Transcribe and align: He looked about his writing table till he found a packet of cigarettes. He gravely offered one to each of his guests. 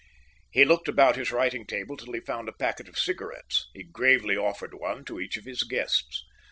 He 0.51 0.65
looked 0.65 0.87
about 0.87 1.15
his 1.15 1.31
writing 1.31 1.63
table 1.63 1.95
till 1.95 2.13
he 2.13 2.21
found 2.21 2.49
a 2.49 2.53
packet 2.53 2.89
of 2.89 2.97
cigarettes. 2.97 3.67
He 3.75 3.83
gravely 3.83 4.35
offered 4.35 4.73
one 4.73 5.05
to 5.05 5.19
each 5.19 5.37
of 5.37 5.45
his 5.45 5.61
guests. 5.61 6.25